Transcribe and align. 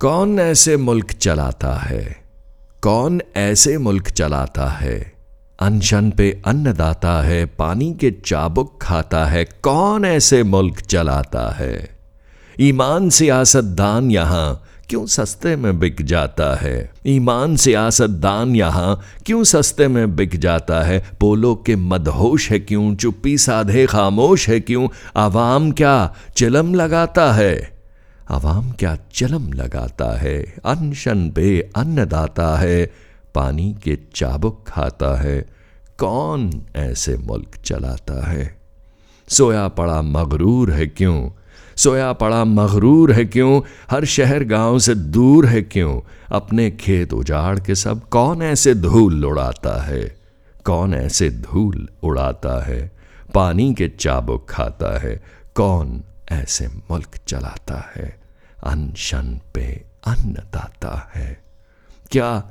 कौन 0.00 0.38
ऐसे 0.38 0.76
मुल्क 0.76 1.12
चलाता 1.12 1.74
है? 1.74 2.16
कौन 2.82 3.20
ऐसे 3.36 3.78
मुल्क 3.78 4.08
चलाता 4.08 4.68
है? 4.68 5.12
अनशन 5.60 6.10
पे 6.10 6.42
अन्नदाता 6.46 7.22
है, 7.22 7.46
पानी 7.46 7.94
के 7.94 8.10
चाबुक 8.10 8.78
खाता 8.82 9.24
है, 9.24 9.44
कौन 9.44 10.04
ऐसे 10.04 10.42
मुल्क 10.42 10.80
चलाता 10.80 11.54
है? 11.54 11.98
ईमान 12.60 13.10
सियासतदान 13.10 14.10
यहाँ 14.10 14.62
क्यों 14.88 15.06
सस्ते 15.06 15.56
में 15.56 15.78
बिक 15.78 16.02
जाता 16.02 16.56
है? 16.56 16.92
ईमान 17.06 17.56
सियासतदान 17.56 18.56
यहाँ 18.56 19.00
क्यों 19.26 19.44
सस्ते 19.44 19.88
में 19.88 20.16
बिक 20.16 20.40
जाता 20.40 20.82
है? 20.82 21.10
पोलो 21.20 21.54
के 21.54 21.76
मदहोश 21.76 22.50
है 22.50 22.58
क्यों? 22.58 22.94
चुप्पी 22.94 23.38
साधे 23.38 23.86
खामोश 23.86 24.48
है 24.48 24.60
क्यों? 24.60 24.88
आवाम 25.16 25.70
क्या 25.70 26.14
चिलम 26.36 26.74
लगाता 26.74 27.32
है? 27.32 27.75
आवाम 28.30 28.70
क्या 28.70 28.98
चलम 29.12 29.52
लगाता 29.52 30.18
है? 30.18 30.54
अनशन 30.64 31.30
पे 31.30 31.70
अन्नदाता 31.76 32.58
है। 32.58 32.92
पानी 33.34 33.76
के 33.84 33.98
चाबुक 34.14 34.64
खाता 34.68 35.20
है। 35.20 35.46
कौन 35.98 36.66
ऐसे 36.76 37.16
मुल्क 37.16 37.56
चलाता 37.64 38.30
है? 38.30 38.58
सोया 39.28 39.68
पड़ा 39.68 40.02
मगरूर 40.02 40.72
है 40.72 40.86
क्यों? 40.86 41.30
सोया 41.76 42.12
पड़ा 42.12 42.44
मगरूर 42.44 43.12
है 43.12 43.24
क्यों? 43.24 43.62
हर 43.90 44.04
शहर 44.04 44.44
गाँव 44.44 44.78
से 44.78 44.94
दूर 44.94 45.46
है 45.46 45.62
क्यों? 45.62 46.00
अपने 46.32 46.70
खेत 46.70 47.12
उजाड़ 47.12 47.60
के 47.60 47.74
सब 47.74 48.08
कौन 48.08 48.42
ऐसे 48.42 48.74
धूल 48.74 49.24
उड़ाता 49.24 49.82
है? 49.82 50.16
कौन 50.64 50.94
ऐसे 50.94 51.30
धूल 51.30 51.88
उड़ाता 52.02 52.64
है? 52.64 52.92
पानी 53.34 53.74
के 53.74 53.88
चाबुक 53.88 54.46
खाता 54.50 54.98
है। 54.98 55.22
कौन 55.54 56.02
ऐसे 56.32 56.66
मुल्क 56.66 57.10
चलाता 57.28 57.92
है, 57.96 58.20
अनशन 58.64 59.40
पे 59.54 59.84
अन्नदाता 60.06 61.10
है। 61.14 61.42
क्या 62.10 62.50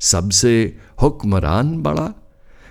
सबसे 0.00 0.76
हुक्मरान 1.02 1.82
बड़ा? 1.82 2.14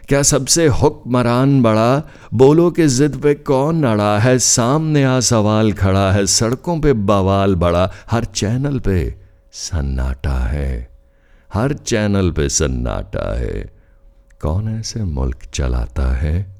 क्या 0.08 0.22
सबसे 0.22 0.68
हुक्मरान 0.68 1.62
बड़ा? 1.62 2.10
बोलो 2.34 2.72
कि 2.72 2.88
जिद 2.88 3.18
पे 3.18 3.34
कौन 3.34 3.84
अड़ा 3.84 4.20
है, 4.20 4.40
सामने 4.40 5.04
आ 5.04 5.20
सवाल 5.20 5.74
खड़ा 5.74 6.12
है, 6.12 6.26
सड़कों 6.26 6.80
पे 6.80 6.94
बवाल 6.94 7.56
बड़ा, 7.56 7.92
हर 8.12 8.26
चैनल 8.26 8.80
पे 8.80 9.16
सन्नाटा 9.54 10.40
है, 10.40 10.90
हर 11.54 11.74
चैनल 11.74 12.32
पे 12.32 12.50
सन्नाटा 12.50 13.40
है। 13.40 13.76
कौन 14.42 14.80
ऐसे 14.80 15.04
मुल्क 15.04 15.40
चलाता 15.54 16.16
है 16.16 16.56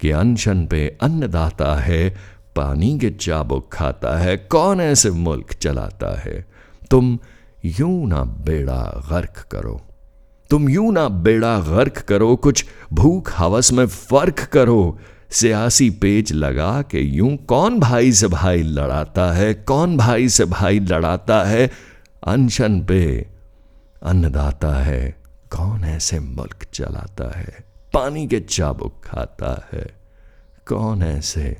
कि 0.00 0.10
अनशन 0.10 0.66
पे 0.66 0.98
अन्नदाता 1.02 1.80
है 1.80 2.16
पानी 2.56 2.98
के 2.98 3.10
चाबुक 3.10 3.68
खाता 3.72 4.16
है, 4.18 4.36
कौन 4.36 4.80
ऐसे 4.80 5.10
मुल्क 5.10 5.52
चलाता 5.52 6.18
है? 6.20 6.44
तुम 6.90 7.18
यूँ 7.64 8.06
ना 8.08 8.22
बेड़ा 8.24 8.82
गर्क 9.10 9.44
करो। 9.52 9.80
तुम 10.50 10.68
यूँ 10.68 10.92
ना 10.92 11.08
बेड़ा 11.08 11.58
गर्क 11.58 11.98
करो, 11.98 12.34
कुछ 12.36 12.64
भूख 12.92 13.32
हवस 13.36 13.72
में 13.72 13.86
फ़र्क 13.86 14.40
करो। 14.52 14.98
सियासी 15.30 15.88
पेज 15.90 16.32
लगा 16.32 16.82
के 16.82 17.00
यूँ 17.00 17.36
कौन 17.36 17.78
भाई 17.80 18.12
से 18.12 18.28
भाई 18.28 18.62
लड़ाता 18.62 19.30
है, 19.32 19.52
कौन 19.54 19.96
भाई 19.96 20.28
से 20.28 20.44
भाई 20.44 20.80
लड़ाता 20.80 21.42
है? 21.44 21.70
अनशन 22.26 22.80
पे 22.84 23.26
अन्नदाता 24.02 24.74
है, 24.74 25.16
कौन 25.50 25.84
ऐसे 25.84 26.20
मुल्क 26.20 26.66
चलाता 26.74 27.30
है? 27.38 27.64
पानी 27.94 28.26
के 28.26 28.40
चाबुक 28.40 29.00
खाता 29.04 29.68
है, 29.72 29.86
कौन 30.66 31.02
ऐसे 31.02 31.56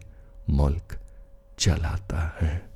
मुल्क 0.51 0.99
चलाता 1.59 2.39
है। 2.41 2.72